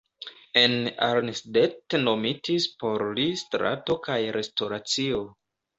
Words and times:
En 0.61 0.71
Arnstadt 1.07 1.97
nomitis 2.07 2.67
por 2.81 3.07
li 3.21 3.29
strato 3.45 4.01
kaj 4.11 4.21
restoracio. 4.43 5.27